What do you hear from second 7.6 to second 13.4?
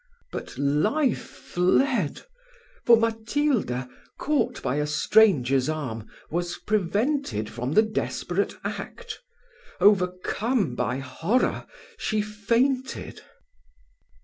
the desperate act. Overcome by horror, she fainted.